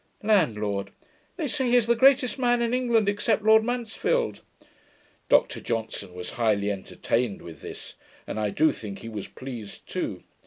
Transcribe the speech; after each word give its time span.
LANDLORD. 0.23 0.89
'They 1.37 1.47
say 1.47 1.69
he 1.69 1.75
is 1.75 1.85
the 1.85 1.95
greatest 1.95 2.39
man 2.39 2.59
in 2.63 2.73
England, 2.73 3.07
except 3.07 3.43
Lord 3.43 3.63
Mansfield.' 3.63 4.41
Dr 5.29 5.61
Johnson 5.61 6.15
was 6.15 6.31
highly 6.41 6.71
entertained 6.71 7.43
with 7.43 7.61
this, 7.61 7.93
and 8.25 8.39
I 8.39 8.49
do 8.49 8.71
think 8.71 8.97
he 8.97 9.09
was 9.09 9.27
pleased 9.27 9.87
too. 9.87 10.23